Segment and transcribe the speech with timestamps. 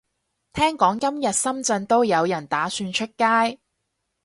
[0.53, 3.59] 聽講今日深圳都有人打算出街